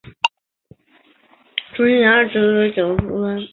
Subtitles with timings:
[1.77, 3.49] 出身于爱知县蒲郡市五井町。